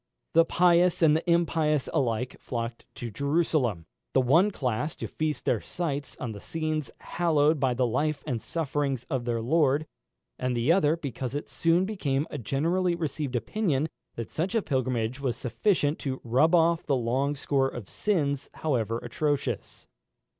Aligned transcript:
The 0.33 0.45
pious 0.45 1.03
and 1.03 1.15
the 1.15 1.29
impious 1.31 1.87
alike 1.93 2.35
flocked 2.39 2.85
to 2.95 3.11
Jerusalem, 3.11 3.85
the 4.13 4.19
one 4.19 4.49
class 4.49 4.95
to 4.95 5.07
feast 5.07 5.45
their 5.45 5.61
sight 5.61 6.17
on 6.19 6.31
the 6.31 6.39
scenes 6.39 6.89
hallowed 7.01 7.59
by 7.59 7.75
the 7.75 7.85
life 7.85 8.23
and 8.25 8.41
sufferings 8.41 9.03
of 9.11 9.25
their 9.25 9.41
Lord, 9.41 9.85
and 10.39 10.57
the 10.57 10.71
other, 10.71 10.97
because 10.97 11.35
it 11.35 11.47
soon 11.49 11.85
became 11.85 12.25
a 12.31 12.39
generally 12.39 12.95
received 12.95 13.35
opinion, 13.35 13.89
that 14.15 14.31
such 14.31 14.55
a 14.55 14.63
pilgrimage 14.63 15.19
was 15.19 15.37
sufficient 15.37 15.99
to 15.99 16.19
rub 16.23 16.55
off 16.55 16.83
the 16.83 16.95
long 16.95 17.35
score 17.35 17.67
of 17.69 17.87
sins, 17.87 18.49
however 18.55 18.97
atrocious. 19.03 19.85